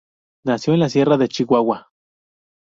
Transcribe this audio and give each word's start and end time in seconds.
Nació 0.43 0.73
en 0.73 0.79
la 0.79 0.89
Sierra 0.89 1.15
de 1.17 1.27
Chihuahua. 1.27 1.91